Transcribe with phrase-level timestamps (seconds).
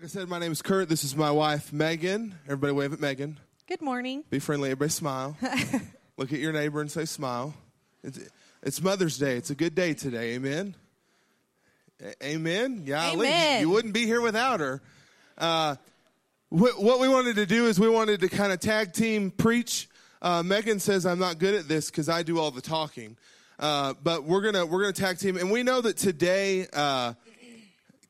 [0.00, 0.88] Like I said, my name is Kurt.
[0.88, 2.34] This is my wife, Megan.
[2.46, 3.38] Everybody wave at Megan.
[3.68, 4.24] Good morning.
[4.30, 4.70] Be friendly.
[4.70, 5.36] Everybody smile.
[6.16, 7.52] Look at your neighbor and say smile.
[8.02, 8.18] It's,
[8.62, 9.36] it's Mother's Day.
[9.36, 10.36] It's a good day today.
[10.36, 10.74] Amen.
[12.02, 12.84] A- Amen.
[12.86, 13.60] Yeah, Amen.
[13.60, 14.80] you wouldn't be here without her.
[15.36, 15.76] Uh,
[16.48, 19.86] what, what we wanted to do is we wanted to kind of tag team preach.
[20.22, 23.18] Uh, Megan says I'm not good at this because I do all the talking,
[23.58, 27.12] uh, but we're gonna we're gonna tag team, and we know that today uh,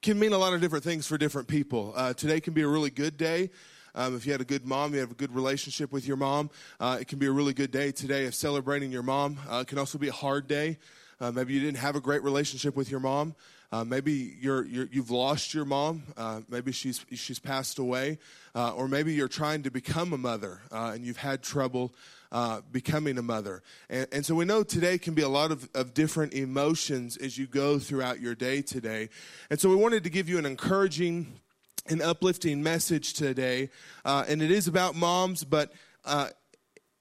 [0.02, 1.92] can mean a lot of different things for different people.
[1.94, 3.50] Uh, today can be a really good day.
[3.94, 6.48] Um, if you had a good mom, you have a good relationship with your mom,
[6.78, 9.38] uh, it can be a really good day today of celebrating your mom.
[9.50, 10.78] Uh, it can also be a hard day.
[11.20, 13.34] Uh, maybe you didn't have a great relationship with your mom.
[13.72, 16.02] Uh, maybe you're, you're, you've lost your mom.
[16.16, 18.18] Uh, maybe she's, she's passed away.
[18.54, 21.92] Uh, or maybe you're trying to become a mother and you've had trouble
[22.32, 23.62] uh, becoming a mother.
[23.88, 27.36] And, and so we know today can be a lot of, of different emotions as
[27.36, 29.08] you go throughout your day today.
[29.50, 31.40] And so we wanted to give you an encouraging
[31.88, 33.70] and uplifting message today.
[34.04, 35.72] Uh, and it is about moms, but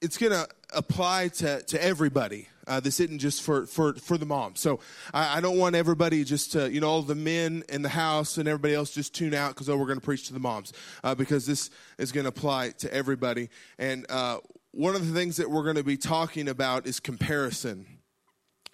[0.02, 2.48] it's going to apply to, to everybody.
[2.68, 4.56] Uh, this isn't just for, for, for the mom.
[4.56, 4.80] So
[5.12, 8.38] I, I, don't want everybody just to, you know, all the men in the house
[8.38, 10.72] and everybody else just tune out because, oh, we're going to preach to the moms.
[11.04, 13.50] Uh, because this is going to apply to everybody.
[13.80, 14.38] And uh,
[14.72, 17.86] one of the things that we're going to be talking about is comparison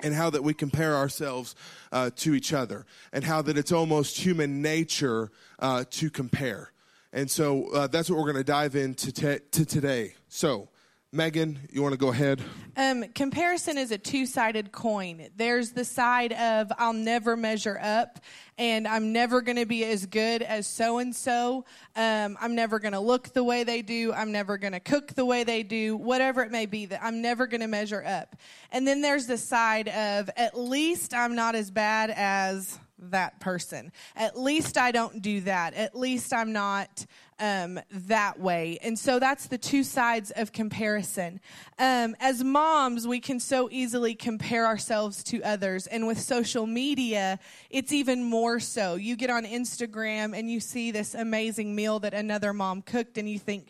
[0.01, 1.55] and how that we compare ourselves
[1.91, 6.71] uh, to each other and how that it's almost human nature uh, to compare.
[7.13, 10.15] And so uh, that's what we're going to dive into t- to today.
[10.27, 10.67] So,
[11.15, 12.41] Megan, you want to go ahead?
[12.75, 15.29] Um, comparison is a two sided coin.
[15.37, 18.19] There's the side of I'll never measure up
[18.57, 21.63] and I'm never going to be as good as so and so.
[21.95, 24.11] I'm never going to look the way they do.
[24.11, 27.21] I'm never going to cook the way they do, whatever it may be, that I'm
[27.21, 28.35] never going to measure up.
[28.73, 32.77] And then there's the side of at least I'm not as bad as
[33.11, 33.91] that person.
[34.15, 35.73] At least I don't do that.
[35.73, 37.05] At least I'm not
[37.39, 38.77] um, that way.
[38.81, 41.41] And so that's the two sides of comparison.
[41.77, 45.87] Um, as moms, we can so easily compare ourselves to others.
[45.87, 47.39] And with social media,
[47.69, 48.95] it's even more so.
[48.95, 53.29] You get on Instagram and you see this amazing meal that another mom cooked, and
[53.29, 53.67] you think,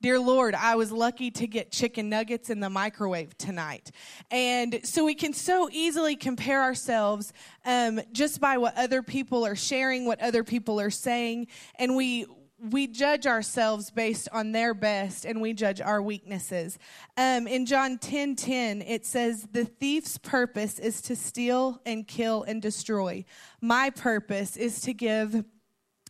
[0.00, 3.90] Dear Lord, I was lucky to get chicken nuggets in the microwave tonight.
[4.30, 7.32] And so we can so easily compare ourselves
[7.64, 11.48] um, just by what other people are sharing, what other people are saying.
[11.80, 12.26] And we,
[12.60, 16.78] we judge ourselves based on their best and we judge our weaknesses.
[17.16, 22.44] Um, in John 10 10, it says, The thief's purpose is to steal and kill
[22.44, 23.24] and destroy.
[23.60, 25.44] My purpose is to give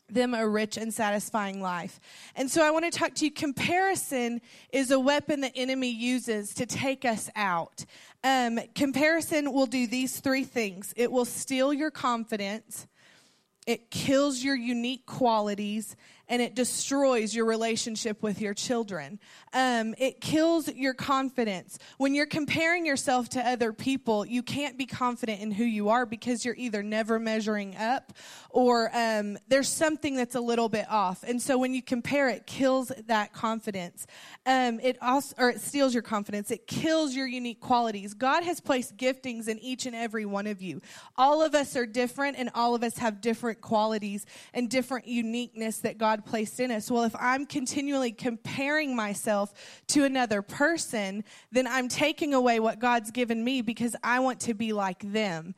[0.08, 2.00] them a rich and satisfying life.
[2.36, 3.30] And so I want to talk to you.
[3.30, 4.40] Comparison
[4.72, 7.84] is a weapon the enemy uses to take us out.
[8.24, 12.86] Um, comparison will do these three things it will steal your confidence,
[13.66, 15.96] it kills your unique qualities,
[16.28, 19.18] and it destroys your relationship with your children.
[19.52, 21.78] Um, it kills your confidence.
[21.96, 26.06] When you're comparing yourself to other people, you can't be confident in who you are
[26.06, 28.12] because you're either never measuring up
[28.50, 31.22] or um, there's something that's a little bit off.
[31.22, 34.06] And so when you compare, it kills that confidence.
[34.46, 36.50] Um, it also, or it steals your confidence.
[36.50, 38.14] It kills your unique qualities.
[38.14, 40.80] God has placed giftings in each and every one of you.
[41.16, 45.78] All of us are different, and all of us have different qualities and different uniqueness
[45.78, 46.90] that God placed in us.
[46.90, 49.52] Well, if I'm continually comparing myself
[49.88, 54.54] to another person, then I'm taking away what God's given me because I want to
[54.54, 55.54] be like them.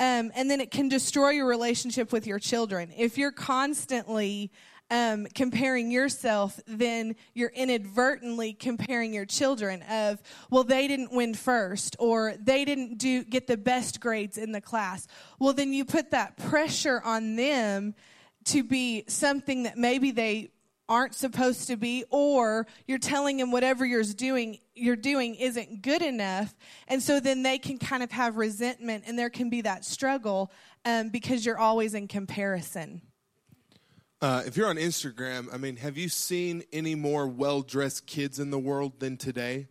[0.00, 2.92] Um, and then it can destroy your relationship with your children.
[2.96, 4.50] If you're constantly
[4.90, 11.96] um, comparing yourself, then you're inadvertently comparing your children of, well, they didn't win first,
[11.98, 15.06] or they didn't do get the best grades in the class.
[15.38, 17.94] Well, then you put that pressure on them
[18.44, 20.50] to be something that maybe they
[20.88, 26.02] aren't supposed to be or you're telling them whatever you're doing you're doing isn't good
[26.02, 26.54] enough.
[26.88, 30.50] And so then they can kind of have resentment and there can be that struggle
[30.84, 33.00] um, because you're always in comparison.
[34.20, 38.50] Uh, if you're on instagram i mean have you seen any more well-dressed kids in
[38.50, 39.68] the world than today?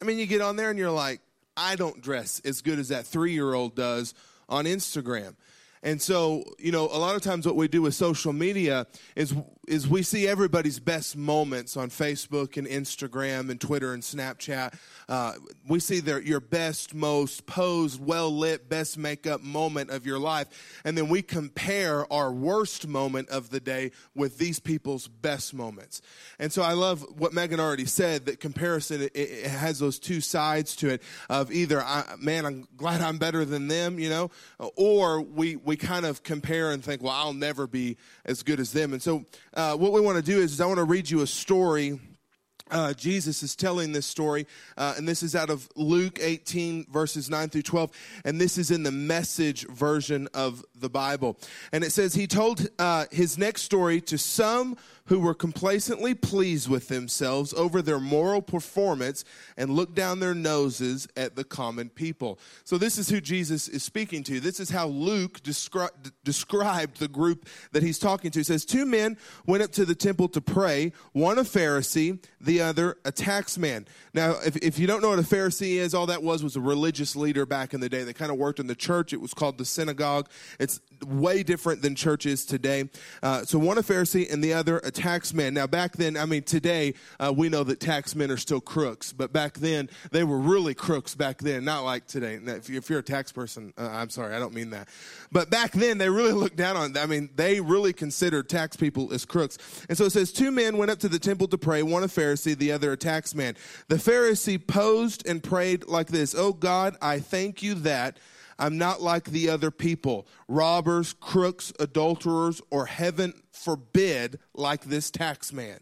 [0.00, 1.20] I mean you get on there and you're like
[1.56, 4.14] i don't dress as good as that three-year-old does
[4.48, 5.34] on instagram
[5.82, 8.86] and so, you know, a lot of times what we do with social media
[9.16, 9.34] is
[9.68, 14.74] is we see everybody's best moments on Facebook and Instagram and Twitter and Snapchat.
[15.08, 15.34] Uh,
[15.68, 20.80] we see their your best, most posed, well lit, best makeup moment of your life,
[20.84, 26.02] and then we compare our worst moment of the day with these people's best moments.
[26.40, 30.20] And so, I love what Megan already said that comparison it, it has those two
[30.20, 31.84] sides to it of either,
[32.18, 34.30] man, I'm glad I'm better than them, you know,
[34.74, 38.72] or we we kind of compare and think, well, I'll never be as good as
[38.72, 38.92] them.
[38.92, 41.22] And so uh, what we want to do is, is I want to read you
[41.22, 41.98] a story
[42.72, 44.46] uh, Jesus is telling this story,
[44.78, 47.90] uh, and this is out of Luke 18, verses 9 through 12,
[48.24, 51.38] and this is in the message version of the Bible.
[51.70, 56.68] And it says, He told uh, his next story to some who were complacently pleased
[56.68, 59.24] with themselves over their moral performance
[59.56, 62.38] and looked down their noses at the common people.
[62.64, 64.40] So, this is who Jesus is speaking to.
[64.40, 65.90] This is how Luke descri-
[66.24, 68.40] described the group that he's talking to.
[68.40, 69.16] He says, Two men
[69.46, 73.86] went up to the temple to pray, one a Pharisee, the other a tax man.
[74.14, 76.60] Now, if, if you don't know what a Pharisee is, all that was was a
[76.60, 78.04] religious leader back in the day.
[78.04, 79.12] They kind of worked in the church.
[79.12, 80.28] It was called the synagogue.
[80.58, 82.88] It's way different than churches today.
[83.22, 85.54] Uh, so, one a Pharisee and the other a tax man.
[85.54, 89.12] Now, back then, I mean, today uh, we know that tax men are still crooks,
[89.12, 92.38] but back then they were really crooks back then, not like today.
[92.44, 94.88] If, you're a tax person, uh, I'm sorry, I don't mean that.
[95.30, 99.12] But back then they really looked down on, I mean, they really considered tax people
[99.12, 99.58] as crooks.
[99.88, 102.08] And so it says, two men went up to the temple to pray, one a
[102.08, 103.56] Pharisee, the other a tax man.
[103.88, 108.18] The Pharisee posed and prayed like this Oh God, I thank you that.
[108.62, 115.52] I'm not like the other people, robbers, crooks, adulterers, or heaven forbid, like this tax
[115.52, 115.80] man.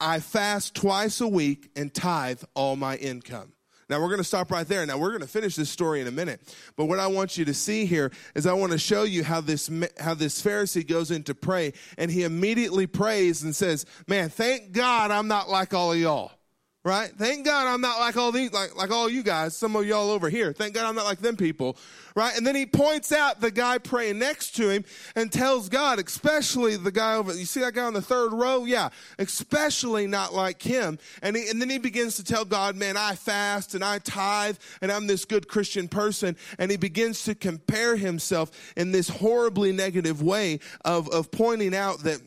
[0.00, 3.52] I fast twice a week and tithe all my income.
[3.90, 4.86] Now we're going to stop right there.
[4.86, 6.40] Now we're going to finish this story in a minute.
[6.76, 9.42] But what I want you to see here is I want to show you how
[9.42, 9.70] this
[10.00, 14.72] how this Pharisee goes in to pray and he immediately prays and says, "Man, thank
[14.72, 16.32] God I'm not like all of y'all."
[16.84, 17.10] Right?
[17.16, 20.10] Thank God I'm not like all these, like, like all you guys, some of y'all
[20.10, 20.52] over here.
[20.52, 21.78] Thank God I'm not like them people,
[22.14, 22.36] right?
[22.36, 24.84] And then he points out the guy praying next to him
[25.16, 28.66] and tells God, especially the guy over, you see that guy on the third row?
[28.66, 30.98] Yeah, especially not like him.
[31.22, 34.58] And, he, and then he begins to tell God, man, I fast and I tithe
[34.82, 36.36] and I'm this good Christian person.
[36.58, 42.00] And he begins to compare himself in this horribly negative way of, of pointing out
[42.00, 42.20] that,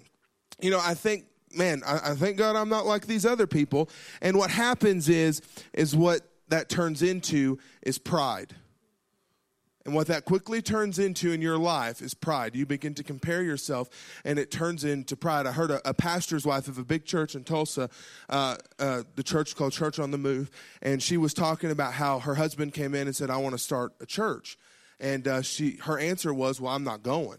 [0.59, 3.89] you know, I think man, I, I thank God I'm not like these other people.
[4.21, 5.41] And what happens is,
[5.73, 8.55] is what that turns into is pride.
[9.87, 12.57] And what that quickly turns into in your life is pride.
[12.57, 13.89] You begin to compare yourself,
[14.25, 15.47] and it turns into pride.
[15.47, 17.89] I heard a, a pastor's wife of a big church in Tulsa,
[18.27, 20.51] uh, uh, the church called Church on the Move,
[20.81, 23.57] and she was talking about how her husband came in and said, "I want to
[23.57, 24.57] start a church,"
[24.99, 27.37] and uh, she her answer was, "Well, I'm not going."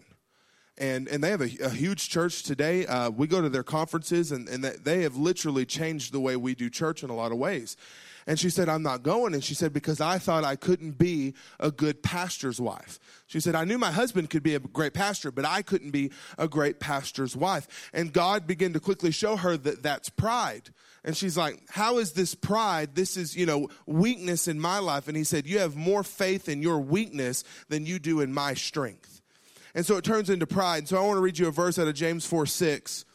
[0.79, 2.85] And and they have a, a huge church today.
[2.85, 6.55] Uh, we go to their conferences, and and they have literally changed the way we
[6.55, 7.77] do church in a lot of ways.
[8.29, 9.33] And she said, I'm not going.
[9.33, 12.99] And she said, because I thought I couldn't be a good pastor's wife.
[13.25, 16.11] She said, I knew my husband could be a great pastor, but I couldn't be
[16.37, 17.89] a great pastor's wife.
[17.91, 20.69] And God began to quickly show her that that's pride.
[21.03, 22.93] And she's like, How is this pride?
[22.93, 25.07] This is, you know, weakness in my life.
[25.07, 28.53] And he said, You have more faith in your weakness than you do in my
[28.53, 29.18] strength.
[29.75, 30.79] And so it turns into pride.
[30.79, 33.05] And So I want to read you a verse out of James 4 6.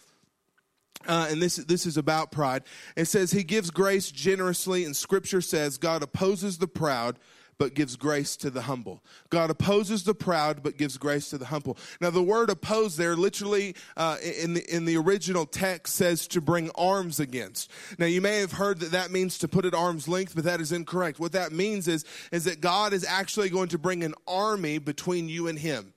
[1.07, 2.63] Uh, and this, this is about pride.
[2.97, 7.19] It says, He gives grace generously, and Scripture says, God opposes the proud,
[7.59, 9.03] but gives grace to the humble.
[9.31, 11.77] God opposes the proud, but gives grace to the humble.
[12.01, 16.41] Now, the word oppose there literally uh, in, the, in the original text says to
[16.41, 17.71] bring arms against.
[17.99, 20.61] Now, you may have heard that that means to put at arm's length, but that
[20.61, 21.21] is incorrect.
[21.21, 25.29] What that means is, is that God is actually going to bring an army between
[25.29, 25.94] you and Him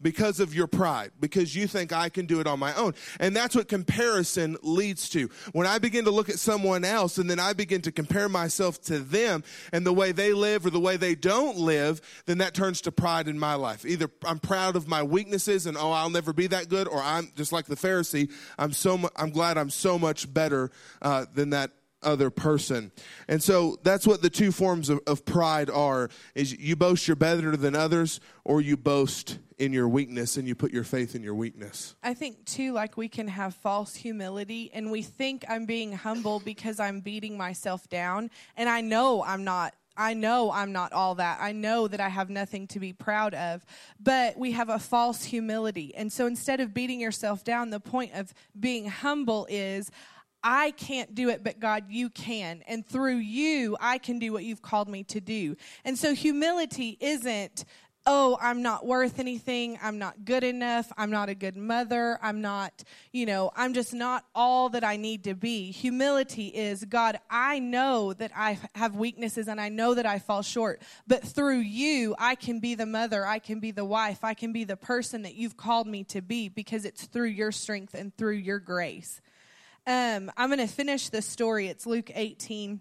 [0.00, 2.94] because of your pride, because you think I can do it on my own.
[3.20, 5.30] And that's what comparison leads to.
[5.52, 8.80] When I begin to look at someone else and then I begin to compare myself
[8.82, 12.54] to them and the way they live or the way they don't live, then that
[12.54, 13.84] turns to pride in my life.
[13.84, 17.32] Either I'm proud of my weaknesses and oh, I'll never be that good, or I'm
[17.36, 18.30] just like the Pharisee.
[18.58, 20.70] I'm so mu- I'm glad I'm so much better
[21.02, 21.70] uh, than that
[22.04, 22.92] other person.
[23.28, 27.16] And so that's what the two forms of, of, pride are is you boast you're
[27.16, 31.22] better than others or you boast in your weakness and you put your faith in
[31.22, 31.94] your weakness.
[32.02, 36.40] I think too like we can have false humility and we think I'm being humble
[36.40, 41.14] because I'm beating myself down and I know I'm not I know I'm not all
[41.16, 41.38] that.
[41.40, 43.64] I know that I have nothing to be proud of.
[44.00, 45.94] But we have a false humility.
[45.94, 49.92] And so instead of beating yourself down, the point of being humble is
[50.46, 52.62] I can't do it, but God, you can.
[52.68, 55.56] And through you, I can do what you've called me to do.
[55.86, 57.64] And so humility isn't,
[58.06, 59.78] oh, I'm not worth anything.
[59.82, 60.92] I'm not good enough.
[60.96, 62.18] I'm not a good mother.
[62.22, 65.70] I'm not, you know, I'm just not all that I need to be.
[65.70, 70.42] Humility is, God, I know that I have weaknesses and I know that I fall
[70.42, 73.26] short, but through you, I can be the mother.
[73.26, 74.22] I can be the wife.
[74.22, 77.52] I can be the person that you've called me to be because it's through your
[77.52, 79.20] strength and through your grace.
[79.86, 81.68] Um, I'm going to finish this story.
[81.68, 82.80] It's Luke 18.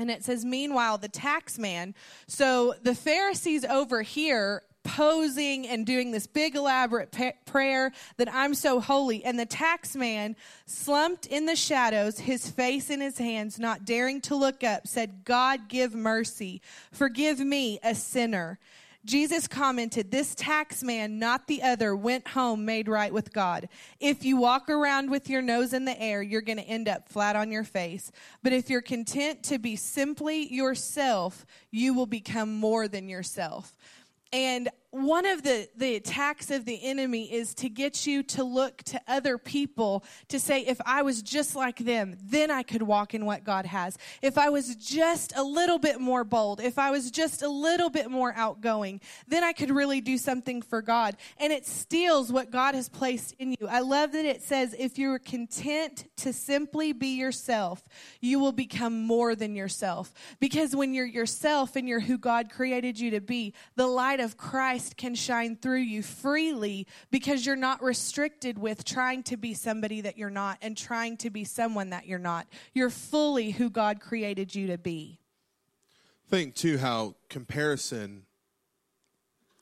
[0.00, 1.94] And it says, Meanwhile, the tax man,
[2.26, 8.54] so the Pharisees over here posing and doing this big elaborate pa- prayer that I'm
[8.54, 9.22] so holy.
[9.22, 14.22] And the tax man, slumped in the shadows, his face in his hands, not daring
[14.22, 16.62] to look up, said, God, give mercy.
[16.92, 18.58] Forgive me, a sinner.
[19.04, 23.68] Jesus commented, This tax man, not the other, went home made right with God.
[23.98, 27.08] If you walk around with your nose in the air, you're going to end up
[27.08, 28.12] flat on your face.
[28.42, 33.74] But if you're content to be simply yourself, you will become more than yourself.
[34.32, 38.78] And one of the, the attacks of the enemy is to get you to look
[38.84, 43.14] to other people to say, if I was just like them, then I could walk
[43.14, 43.96] in what God has.
[44.20, 47.88] If I was just a little bit more bold, if I was just a little
[47.88, 51.16] bit more outgoing, then I could really do something for God.
[51.38, 53.68] And it steals what God has placed in you.
[53.68, 57.84] I love that it says, if you're content to simply be yourself,
[58.20, 60.12] you will become more than yourself.
[60.40, 64.36] Because when you're yourself and you're who God created you to be, the light of
[64.36, 69.52] Christ Christ can shine through you freely because you're not restricted with trying to be
[69.52, 72.46] somebody that you're not and trying to be someone that you're not.
[72.72, 75.18] You're fully who God created you to be.
[76.30, 78.22] Think, too, how comparison,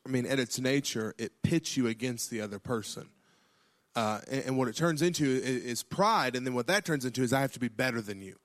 [0.06, 3.08] I mean, at its nature, it pits you against the other person.
[3.96, 7.04] Uh, and, and, what it turns into is, is pride, and then what that turns
[7.04, 8.36] into is I have to be better than you.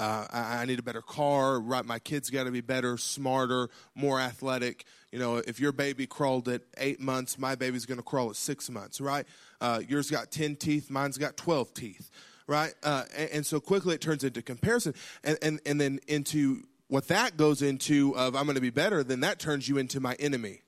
[0.00, 1.60] Uh, I, I, need a better car.
[1.60, 4.86] Right, my kids got to be better, smarter, more athletic.
[5.12, 8.36] You know, if your baby crawled at eight months, my baby's going to crawl at
[8.36, 8.98] six months.
[8.98, 9.26] Right?
[9.60, 12.10] Uh, yours got ten teeth, mine's got twelve teeth.
[12.46, 12.72] Right?
[12.82, 17.08] Uh, and, and, so quickly it turns into comparison, and and and then into what
[17.08, 19.04] that goes into of I'm going to be better.
[19.04, 20.62] Then that turns you into my enemy.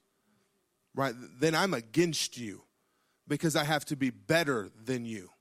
[0.93, 1.15] Right?
[1.39, 2.61] Then I'm against you
[3.27, 5.32] because I have to be better than you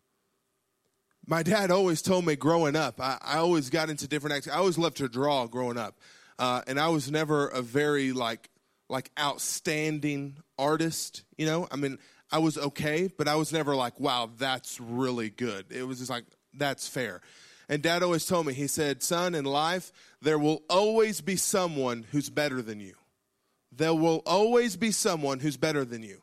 [1.32, 4.48] my dad always told me growing up, I, I always got into different acts.
[4.48, 5.98] I always loved to draw growing up.
[6.38, 8.50] Uh, and I was never a very like
[8.90, 11.68] like outstanding artist, you know?
[11.70, 11.98] I mean,
[12.30, 15.64] I was okay, but I was never like, wow, that's really good.
[15.70, 17.22] It was just like, that's fair.
[17.66, 22.04] And dad always told me, he said, son, in life, there will always be someone
[22.12, 22.92] who's better than you.
[23.74, 26.20] There will always be someone who's better than you.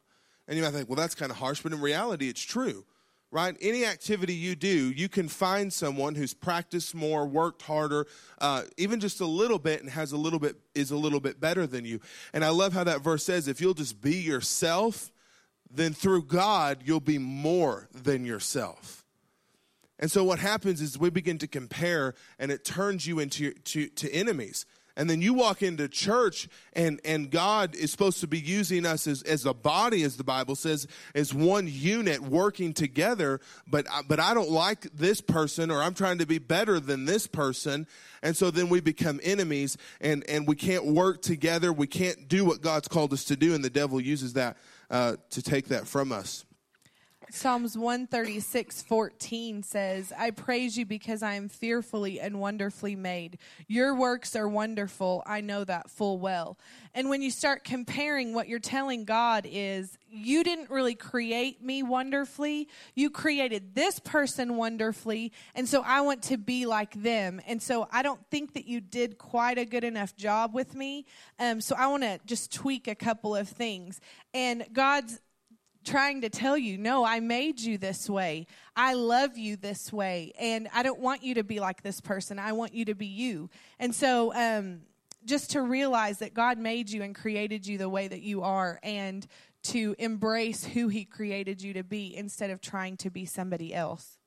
[0.47, 2.85] And you might think, well, that's kind of harsh, but in reality, it's true
[3.31, 3.55] right?
[3.61, 8.07] Any activity you do, you can find someone who's practiced more, worked harder,
[8.39, 11.39] uh, even just a little bit, and has a little bit is a little bit
[11.39, 11.99] better than you.
[12.33, 15.11] And I love how that verse says, if you'll just be yourself,
[15.69, 19.05] then through God you'll be more than yourself.
[19.99, 23.87] And so what happens is we begin to compare, and it turns you into to,
[23.87, 24.65] to enemies.
[24.99, 29.07] And then you walk into church, and, and God is supposed to be using us
[29.07, 33.39] as, as a body, as the Bible says, as one unit working together.
[33.65, 37.27] But, but I don't like this person, or I'm trying to be better than this
[37.27, 37.87] person.
[38.21, 41.71] And so then we become enemies, and, and we can't work together.
[41.71, 44.57] We can't do what God's called us to do, and the devil uses that
[44.89, 46.43] uh, to take that from us.
[47.31, 53.37] Psalms 136, 14 says, I praise you because I am fearfully and wonderfully made.
[53.67, 55.21] Your works are wonderful.
[55.27, 56.57] I know that full well.
[56.95, 61.83] And when you start comparing, what you're telling God is, you didn't really create me
[61.83, 62.67] wonderfully.
[62.95, 65.31] You created this person wonderfully.
[65.53, 67.41] And so I want to be like them.
[67.45, 71.05] And so I don't think that you did quite a good enough job with me.
[71.37, 74.01] Um, so I want to just tweak a couple of things.
[74.33, 75.19] And God's
[75.89, 78.45] trying to tell you, no, I made you this way.
[78.75, 80.31] I love you this way.
[80.39, 82.37] And I don't want you to be like this person.
[82.37, 83.49] I want you to be you.
[83.79, 84.81] And so, um,
[85.25, 88.79] just to realize that God made you and created you the way that you are
[88.83, 89.27] and
[89.63, 94.17] to embrace who He created you to be instead of trying to be somebody else.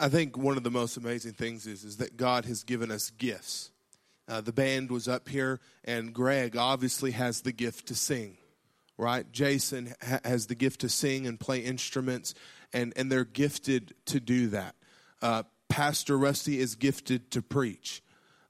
[0.00, 3.10] I think one of the most amazing things is, is that God has given us
[3.10, 3.70] gifts.
[4.26, 8.38] Uh, the band was up here, and Greg obviously has the gift to sing
[8.98, 9.30] right?
[9.32, 12.34] Jason ha- has the gift to sing and play instruments,
[12.72, 14.74] and, and they're gifted to do that.
[15.20, 18.02] Uh, Pastor Rusty is gifted to preach.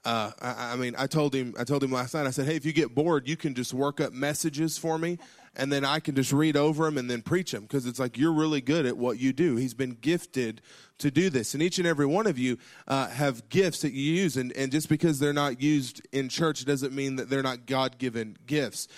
[0.05, 2.27] Uh, I, I, mean, I told him, I told him last night.
[2.27, 5.19] I said, "Hey, if you get bored, you can just work up messages for me,
[5.55, 8.19] and then I can just read over them and then preach them because it's like
[8.19, 10.61] you're really good at what you do." He's been gifted
[10.99, 12.59] to do this, and each and every one of you
[12.89, 16.65] uh, have gifts that you use, and, and just because they're not used in church
[16.65, 18.89] doesn't mean that they're not God given gifts.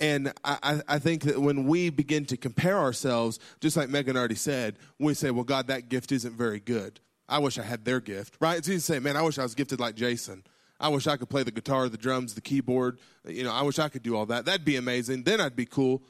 [0.00, 4.36] And I, I think that when we begin to compare ourselves, just like Megan already
[4.36, 7.00] said, we say, well, God, that gift isn't very good.
[7.28, 8.58] I wish I had their gift, right?
[8.58, 10.44] It's easy to say, man, I wish I was gifted like Jason.
[10.80, 12.98] I wish I could play the guitar, the drums, the keyboard.
[13.26, 14.44] You know, I wish I could do all that.
[14.44, 15.24] That'd be amazing.
[15.24, 16.02] Then I'd be cool.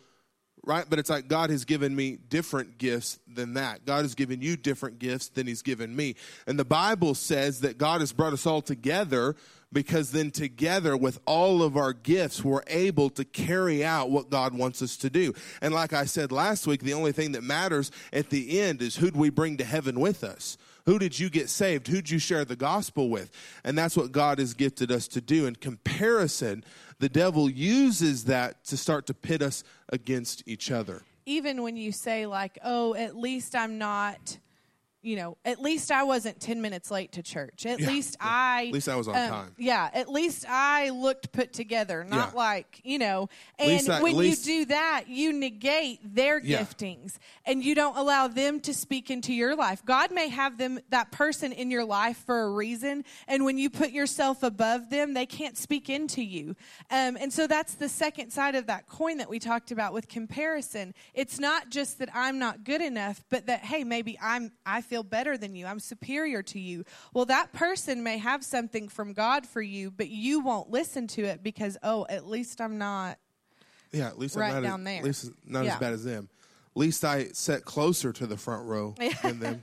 [0.65, 0.85] right?
[0.89, 3.85] But it's like God has given me different gifts than that.
[3.87, 6.15] God has given you different gifts than He's given me.
[6.47, 9.35] And the Bible says that God has brought us all together
[9.73, 14.55] because then together with all of our gifts, we're able to carry out what God
[14.55, 15.35] wants us to do.
[15.61, 18.97] And like I said last week, the only thing that matters at the end is
[18.97, 20.57] who do we bring to heaven with us?
[20.87, 21.87] Who did you get saved?
[21.89, 23.31] Who did you share the gospel with?
[23.63, 25.47] And that's what God has gifted us to do.
[25.47, 26.65] In comparison,
[26.99, 31.03] the devil uses that to start to pit us against each other.
[31.27, 34.39] Even when you say, like, oh, at least I'm not
[35.03, 37.65] you know, at least I wasn't 10 minutes late to church.
[37.67, 38.27] At Yeah, least yeah.
[38.29, 38.65] I.
[38.69, 39.55] At least I was on um, time.
[39.57, 42.39] Yeah, at least I looked put together, not Yeah.
[42.39, 43.29] like, you know.
[43.59, 48.27] And I- when least- you do that, you negate their giftings and you don't allow
[48.29, 49.85] them to speak into your life.
[49.85, 53.05] God may have them, that person in your life for a reason.
[53.29, 56.57] And when you put yourself above them, they can't speak into you.
[56.91, 60.09] Um, and so that's the second side of that coin that we talked about with
[60.09, 60.93] comparison.
[61.15, 65.03] It's not just that I'm not good enough, but that, hey, maybe I'm, I feel
[65.03, 65.67] better than you.
[65.67, 66.85] I'm superior to you.
[67.13, 71.25] Well, that person may have something from God for you, but you won't listen to
[71.25, 73.19] it because, oh, at least I'm not.
[73.93, 74.99] Yeah, at least Right I'm not down as, there.
[74.99, 75.75] At least not Yeah.
[75.75, 76.29] as bad as them.
[76.77, 79.63] At least I sat closer to the front row than them.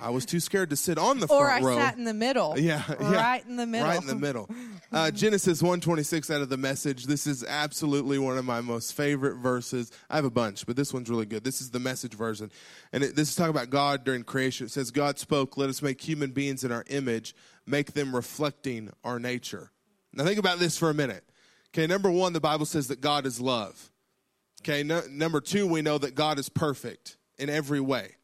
[0.00, 1.74] I was too scared to sit on the Or front I row.
[1.76, 2.54] Or I sat in the middle.
[2.58, 3.88] yeah, yeah, Right in the middle.
[3.88, 4.48] Right in the middle.
[4.92, 7.06] Uh, Genesis 126 out of the message.
[7.06, 9.90] This is absolutely one of my most favorite verses.
[10.10, 11.44] I have a bunch, but this one's really good.
[11.44, 12.50] This is the message version.
[12.92, 14.66] And it, this is talking about God during creation.
[14.66, 17.34] It says, God spoke, let us make human beings in our image,
[17.64, 19.70] make them reflecting our nature.
[20.12, 21.24] Now think about this for a minute.
[21.70, 23.90] Okay, number one, the Bible says that God is love.
[24.60, 28.16] Okay, no, number two, we know that God is perfect in every way.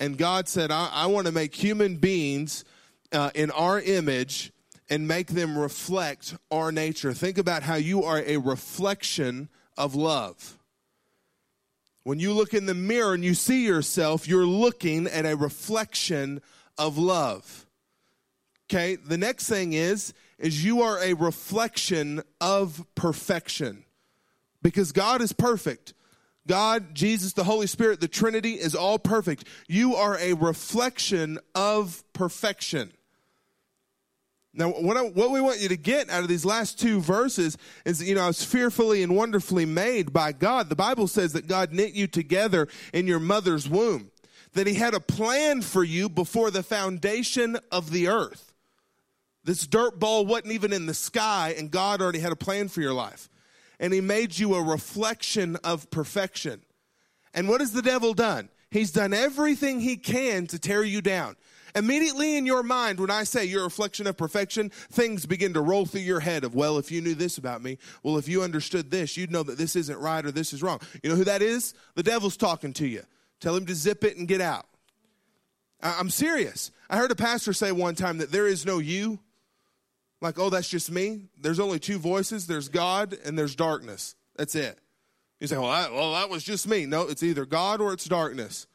[0.00, 2.64] And God said, I, I want to make human beings
[3.12, 4.52] uh, in our image
[4.90, 7.12] and make them reflect our nature.
[7.12, 10.58] Think about how you are a reflection of love.
[12.04, 16.42] When you look in the mirror and you see yourself, you're looking at a reflection
[16.76, 17.66] of love.
[18.68, 23.84] Okay, the next thing is is you are a reflection of perfection
[24.62, 25.94] because God is perfect.
[26.48, 29.44] God, Jesus, the Holy Spirit, the Trinity is all perfect.
[29.68, 32.92] You are a reflection of perfection.
[34.54, 37.56] Now, what, I, what we want you to get out of these last two verses
[37.86, 40.68] is, you know, I was fearfully and wonderfully made by God.
[40.68, 44.10] The Bible says that God knit you together in your mother's womb,
[44.52, 48.52] that He had a plan for you before the foundation of the earth.
[49.42, 52.82] This dirt ball wasn't even in the sky, and God already had a plan for
[52.82, 53.30] your life.
[53.80, 56.60] And He made you a reflection of perfection.
[57.32, 58.50] And what has the devil done?
[58.70, 61.36] He's done everything he can to tear you down.
[61.74, 65.60] Immediately in your mind, when I say you're a reflection of perfection, things begin to
[65.60, 68.42] roll through your head of, well, if you knew this about me, well, if you
[68.42, 70.80] understood this, you'd know that this isn't right or this is wrong.
[71.02, 71.74] You know who that is?
[71.94, 73.02] The devil's talking to you.
[73.40, 74.66] Tell him to zip it and get out.
[75.82, 76.70] I- I'm serious.
[76.90, 79.18] I heard a pastor say one time that there is no you.
[80.20, 81.28] Like, oh, that's just me.
[81.40, 84.14] There's only two voices there's God and there's darkness.
[84.36, 84.78] That's it.
[85.40, 86.86] You say, well, that, well, that was just me.
[86.86, 88.68] No, it's either God or it's darkness.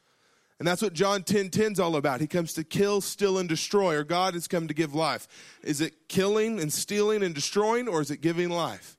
[0.60, 2.20] And that's what John 10 10 is all about.
[2.20, 5.28] He comes to kill, steal, and destroy, or God has come to give life.
[5.64, 8.98] Is it killing and stealing and destroying, or is it giving life?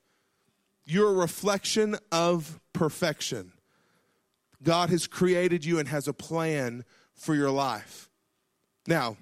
[0.85, 3.53] You're a reflection of perfection.
[4.63, 8.09] God has created you and has a plan for your life.
[8.87, 9.17] Now,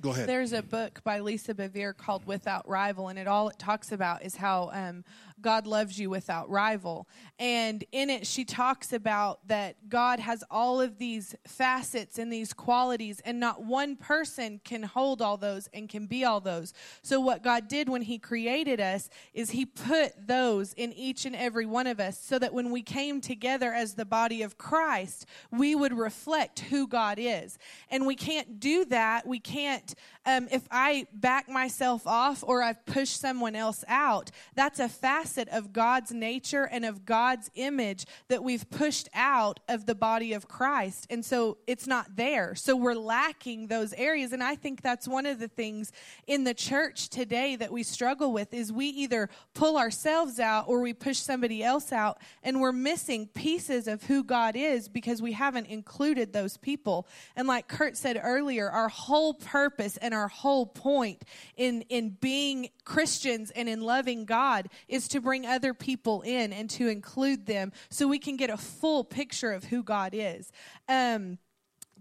[0.00, 0.28] go ahead.
[0.28, 4.22] There's a book by Lisa Bevere called Without Rival, and it all it talks about
[4.22, 5.04] is how um,
[5.42, 7.08] God loves you without rival.
[7.38, 12.52] And in it, she talks about that God has all of these facets and these
[12.52, 16.74] qualities, and not one person can hold all those and can be all those.
[17.02, 21.34] So, what God did when He created us is He put those in each and
[21.34, 25.24] every one of us so that when we came together as the body of Christ,
[25.50, 27.58] we would reflect who God is.
[27.90, 29.26] And we can't do that.
[29.26, 29.94] We can't,
[30.26, 35.29] um, if I back myself off or I've pushed someone else out, that's a facet
[35.38, 40.48] of God's nature and of God's image that we've pushed out of the body of
[40.48, 41.06] Christ.
[41.10, 42.54] And so it's not there.
[42.54, 44.32] So we're lacking those areas.
[44.32, 45.92] And I think that's one of the things
[46.26, 50.80] in the church today that we struggle with is we either pull ourselves out or
[50.80, 55.32] we push somebody else out and we're missing pieces of who God is because we
[55.32, 57.06] haven't included those people.
[57.36, 61.24] And like Kurt said earlier, our whole purpose and our whole point
[61.56, 66.68] in in being Christians and in loving God is to bring other people in and
[66.70, 70.50] to include them so we can get a full picture of who God is.
[70.88, 71.38] Um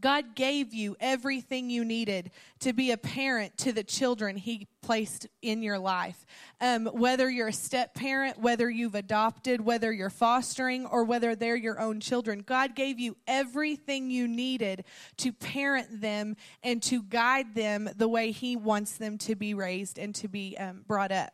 [0.01, 5.27] God gave you everything you needed to be a parent to the children He placed
[5.41, 6.25] in your life.
[6.61, 11.55] Um, whether you're a step parent, whether you've adopted, whether you're fostering, or whether they're
[11.55, 14.85] your own children, God gave you everything you needed
[15.17, 19.99] to parent them and to guide them the way He wants them to be raised
[19.99, 21.33] and to be um, brought up.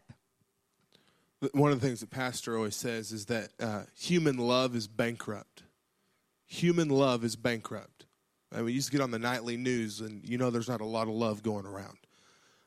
[1.54, 5.64] One of the things that Pastor always says is that uh, human love is bankrupt.
[6.48, 8.06] Human love is bankrupt.
[8.54, 10.86] I mean, you just get on the nightly news and you know there's not a
[10.86, 11.98] lot of love going around.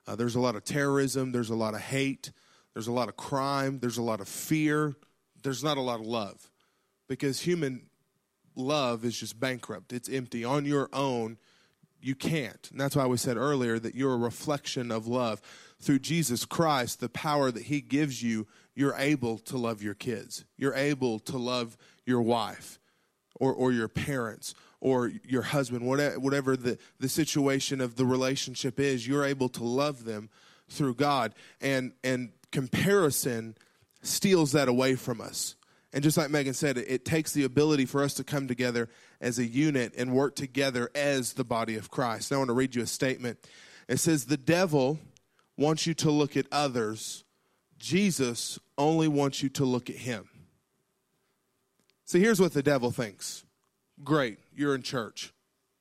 [0.07, 2.33] Uh, there's a lot of terrorism, there's a lot of hate,
[2.75, 4.95] there's a lot of crime, there's a lot of fear,
[5.43, 6.51] there's not a lot of love.
[7.09, 7.89] Because human
[8.55, 10.45] love is just bankrupt, it's empty.
[10.45, 11.39] On your own,
[12.01, 12.69] you can't.
[12.71, 15.41] And that's why we said earlier that you're a reflection of love.
[15.81, 20.45] Through Jesus Christ, the power that He gives you, you're able to love your kids.
[20.57, 22.79] You're able to love your wife
[23.39, 28.79] or, or your parents or your husband, whatever, whatever the, the situation of the relationship
[28.79, 30.31] is, you're able to love them
[30.69, 31.35] through God.
[31.61, 33.57] And, and comparison
[34.03, 35.57] steals that away from us.
[35.93, 38.89] And just like Megan said, it, takes the ability for us to come together
[39.21, 42.31] as a unit and work together as the body of Christ.
[42.31, 43.39] Now, I want to read you a statement.
[43.89, 44.99] It says, The devil
[45.59, 47.25] wants you to look at others,
[47.79, 50.29] Jesus only wants you to look at him.
[52.07, 53.45] See, here's what the devil thinks
[54.03, 55.35] Great, you're in church.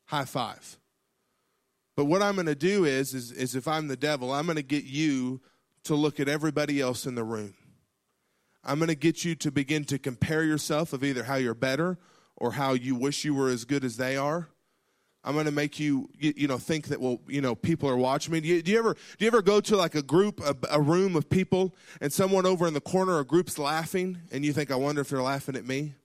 [0.05, 0.77] High five.
[1.95, 4.57] But what I'm going to do is, is, is if I'm the devil, I'm going
[4.57, 5.41] to get you
[5.85, 7.55] to look at everybody else in the room.
[8.63, 11.97] I'm going to get you to begin to compare yourself of either how you're better
[12.35, 14.49] or how you wish you were as good as they are.
[15.27, 17.97] I'm going to make you, you, you know, think that well, you know, people are
[17.97, 18.39] watching me.
[18.39, 20.79] Do you, do you ever, do you ever go to like a group, a, a,
[20.79, 24.71] room of people, and someone over in the corner, a group's laughing, and you think,
[24.71, 25.95] I wonder if they're laughing at me.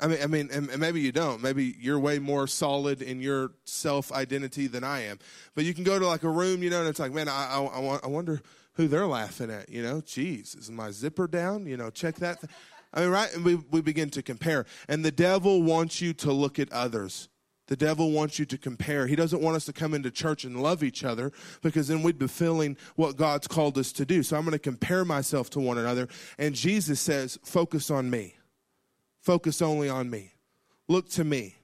[0.00, 1.42] I mean, I mean, and maybe you don't.
[1.42, 5.18] Maybe you're way more solid in your self identity than I am.
[5.54, 7.56] But you can go to like a room, you know, and it's like, man, I,
[7.56, 8.40] I, I wonder
[8.74, 9.68] who they're laughing at.
[9.68, 11.66] You know, geez, is my zipper down?
[11.66, 12.40] You know, check that.
[12.40, 12.50] Th-
[12.94, 13.34] I mean, right?
[13.34, 14.64] And we, we begin to compare.
[14.88, 17.28] And the devil wants you to look at others.
[17.68, 19.06] The devil wants you to compare.
[19.06, 22.18] He doesn't want us to come into church and love each other because then we'd
[22.18, 24.22] be feeling what God's called us to do.
[24.22, 26.08] So I'm going to compare myself to one another.
[26.38, 28.34] And Jesus says, focus on me.
[29.20, 30.32] Focus only on me.
[30.88, 31.57] Look to me.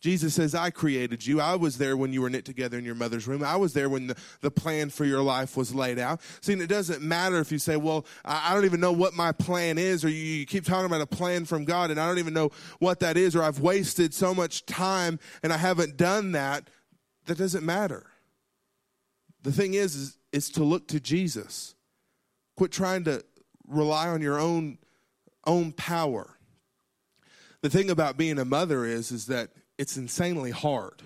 [0.00, 1.40] Jesus says, I created you.
[1.40, 3.42] I was there when you were knit together in your mother's room.
[3.42, 6.20] I was there when the, the plan for your life was laid out.
[6.40, 9.32] See, it doesn't matter if you say, Well, I, I don't even know what my
[9.32, 12.18] plan is, or you, you keep talking about a plan from God and I don't
[12.18, 16.32] even know what that is, or I've wasted so much time and I haven't done
[16.32, 16.70] that.
[17.26, 18.06] That doesn't matter.
[19.42, 21.74] The thing is, is, is to look to Jesus.
[22.56, 23.24] Quit trying to
[23.66, 24.78] rely on your own,
[25.44, 26.38] own power.
[27.62, 31.02] The thing about being a mother is, is that it's insanely hard,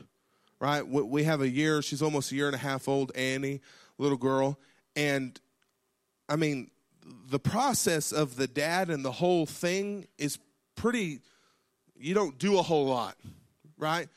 [0.58, 0.86] right?
[0.86, 3.60] We have a year, she's almost a year and a half old, Annie,
[3.98, 4.58] little girl.
[4.96, 5.38] And
[6.28, 6.70] I mean,
[7.28, 10.38] the process of the dad and the whole thing is
[10.74, 11.20] pretty,
[11.96, 13.16] you don't do a whole lot,
[13.76, 14.08] right?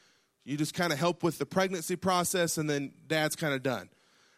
[0.46, 3.90] You just kind of help with the pregnancy process and then dad's kind of done.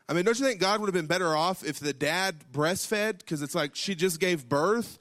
[0.09, 3.19] I mean, don't you think God would have been better off if the dad breastfed?
[3.19, 4.97] Because it's like she just gave birth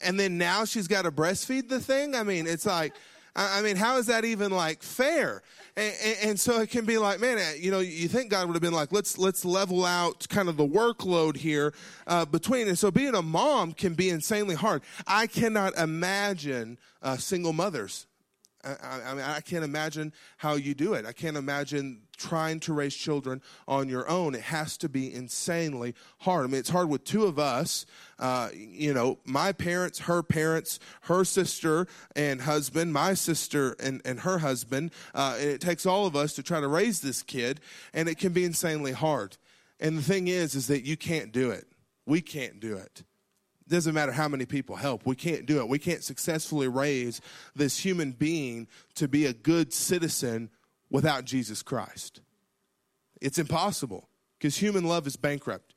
[0.00, 2.14] and then now she's got to breastfeed the thing?
[2.14, 2.92] I mean, it's like,
[3.36, 5.42] I mean, how is that even like fair?
[5.76, 8.46] And, and, and, so it can be like, man, uh, you know, you think God
[8.46, 11.74] would have been like, let's let's level out kind of the workload here
[12.06, 12.66] uh, between.
[12.66, 14.82] And so being a mom can be insanely hard.
[15.06, 18.06] I cannot imagine uh, single mothers
[18.66, 21.06] I, I, mean, I can't imagine how you do it.
[21.06, 24.34] I can't imagine trying to raise children on your own.
[24.34, 26.44] It has to be insanely hard.
[26.44, 27.86] I mean, it's hard with two of us.
[28.18, 34.20] Uh, you know, my parents, her parents, her sister and husband, my sister and, and
[34.20, 34.90] her husband.
[35.14, 37.60] Uh, and it takes all of us to try to raise this kid,
[37.92, 39.36] and it can be insanely hard.
[39.78, 41.66] And the thing is, is that you can't do it.
[42.06, 43.02] We can't do it
[43.68, 45.04] doesn't matter how many people help.
[45.04, 45.68] We can't do it.
[45.68, 47.20] We can't successfully raise
[47.54, 50.50] this human being to be a good citizen
[50.90, 52.20] without Jesus Christ.
[53.20, 55.74] It's impossible because human love is bankrupt.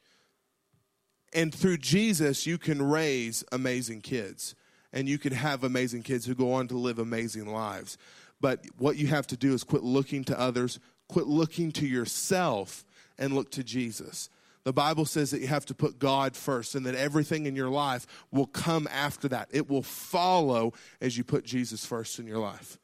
[1.34, 4.56] And through Jesus, you can raise amazing kids
[4.92, 7.98] and you can have amazing kids who go on to live amazing lives.
[8.42, 12.86] But what you have to do is quit looking to others, quit looking to yourself,
[13.18, 14.30] and look to Jesus.
[14.63, 17.70] The Bible says that you have to put God first and that everything in your
[17.70, 19.50] life will come after that.
[19.52, 22.78] It will follow as you put Jesus first in your life.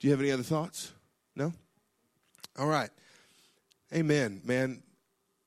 [0.00, 0.92] Do you have any other thoughts?
[1.36, 1.52] No?
[2.58, 2.90] All right.
[3.94, 4.82] Amen, man.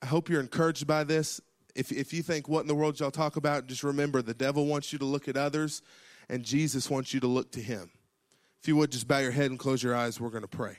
[0.02, 1.42] I hope you're encouraged by this.
[1.75, 4.65] If, if you think, what in the world y'all talk about, just remember the devil
[4.65, 5.81] wants you to look at others
[6.29, 7.91] and Jesus wants you to look to him.
[8.62, 10.77] If you would just bow your head and close your eyes, we're going to pray.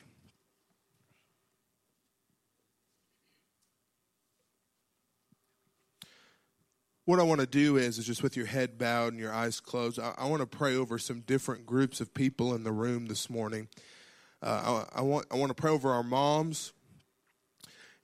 [7.05, 9.59] What I want to do is, is just with your head bowed and your eyes
[9.59, 13.07] closed, I, I want to pray over some different groups of people in the room
[13.07, 13.68] this morning.
[14.40, 16.72] Uh, I, I, want, I want to pray over our moms.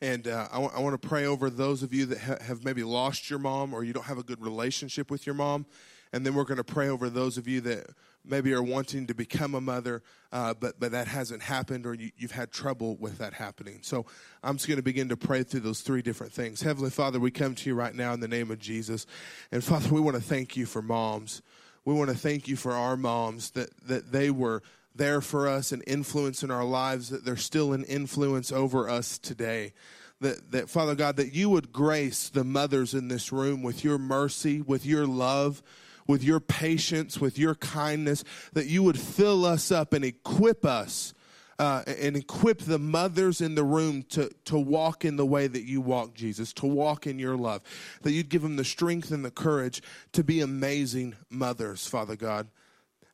[0.00, 2.64] And uh, I, w- I want to pray over those of you that ha- have
[2.64, 5.66] maybe lost your mom or you don't have a good relationship with your mom.
[6.12, 7.90] And then we're going to pray over those of you that
[8.24, 12.10] maybe are wanting to become a mother, uh, but, but that hasn't happened or you,
[12.16, 13.80] you've had trouble with that happening.
[13.82, 14.06] So
[14.42, 16.62] I'm just going to begin to pray through those three different things.
[16.62, 19.06] Heavenly Father, we come to you right now in the name of Jesus.
[19.50, 21.42] And Father, we want to thank you for moms.
[21.84, 24.62] We want to thank you for our moms that, that they were
[24.98, 29.18] there for us and influence in our lives, that they're still an influence over us
[29.18, 29.72] today
[30.20, 33.98] that, that Father God, that you would grace the mothers in this room with your
[33.98, 35.62] mercy, with your love,
[36.06, 41.14] with your patience, with your kindness, that you would fill us up and equip us
[41.58, 45.64] uh, and equip the mothers in the room to, to walk in the way that
[45.64, 47.62] you walk, Jesus, to walk in your love.
[48.02, 49.82] That you'd give them the strength and the courage
[50.12, 52.48] to be amazing mothers, Father God.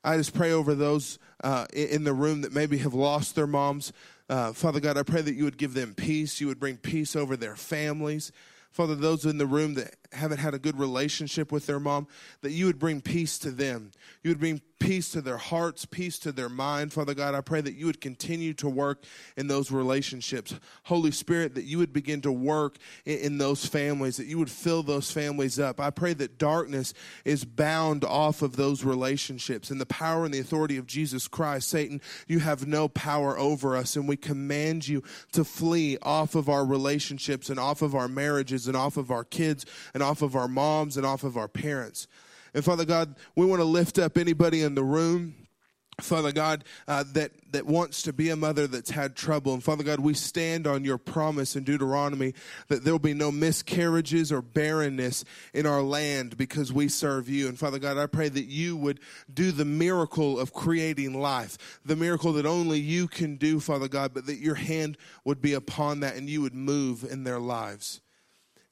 [0.04, 3.92] I just pray over those uh, in the room that maybe have lost their moms.
[4.28, 6.40] Uh, Father God, I pray that you would give them peace.
[6.40, 8.30] You would bring peace over their families.
[8.70, 12.06] Father, those in the room that haven't had a good relationship with their mom,
[12.42, 13.90] that you would bring peace to them.
[14.22, 16.92] You would bring peace to their hearts, peace to their mind.
[16.92, 19.02] Father God, I pray that you would continue to work
[19.34, 20.54] in those relationships.
[20.84, 24.50] Holy Spirit, that you would begin to work in, in those families, that you would
[24.50, 25.80] fill those families up.
[25.80, 26.92] I pray that darkness
[27.24, 29.70] is bound off of those relationships.
[29.70, 33.76] In the power and the authority of Jesus Christ, Satan, you have no power over
[33.76, 38.08] us, and we command you to flee off of our relationships and off of our
[38.08, 41.48] marriages and off of our kids and off of our moms and off of our
[41.48, 42.06] parents.
[42.54, 45.34] And Father God, we want to lift up anybody in the room.
[46.00, 49.54] Father God, uh, that, that wants to be a mother that's had trouble.
[49.54, 52.34] And Father God, we stand on your promise in Deuteronomy
[52.66, 57.48] that there will be no miscarriages or barrenness in our land because we serve you.
[57.48, 58.98] And Father God, I pray that you would
[59.32, 64.12] do the miracle of creating life, the miracle that only you can do, Father God,
[64.14, 68.00] but that your hand would be upon that and you would move in their lives.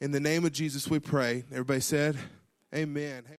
[0.03, 1.45] In the name of Jesus, we pray.
[1.53, 2.17] Everybody said,
[2.75, 3.23] Amen.